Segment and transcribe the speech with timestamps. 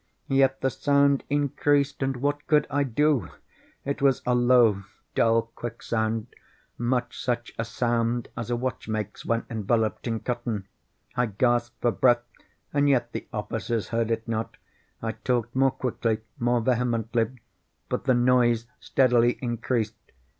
[0.29, 3.29] Yet the sound increased—and what could I do?
[3.85, 4.81] It was a low,
[5.13, 10.67] dull, quick sound—much such a sound as a watch makes when enveloped in cotton.
[11.15, 14.57] I gasped for breath—and yet the officers heard it not.
[15.03, 17.25] I talked more quickly—more vehemently;
[17.87, 20.13] but the noise steadily increased.